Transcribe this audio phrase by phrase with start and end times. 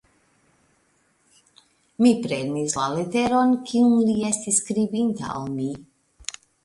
[2.03, 5.69] Mi prenis la leteron, kiun li estis skribinta al mi.